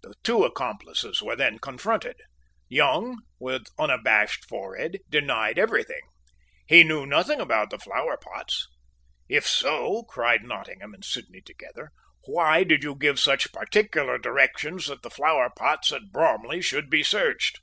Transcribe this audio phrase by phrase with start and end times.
[0.00, 2.16] The two accomplices were then confronted.
[2.66, 6.00] Young, with unabashed forehead, denied every thing.
[6.66, 8.68] He knew nothing about the flowerpots.
[9.28, 11.90] "If so," cried Nottingham and Sidney together,
[12.24, 17.60] "why did you give such particular directions that the flowerpots at Bromley should be searched?"